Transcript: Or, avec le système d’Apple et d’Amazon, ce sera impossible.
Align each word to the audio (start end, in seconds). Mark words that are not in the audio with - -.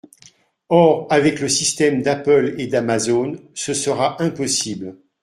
Or, 0.69 1.05
avec 1.11 1.41
le 1.41 1.47
système 1.47 2.01
d’Apple 2.01 2.55
et 2.57 2.65
d’Amazon, 2.65 3.33
ce 3.53 3.75
sera 3.75 4.19
impossible. 4.19 4.97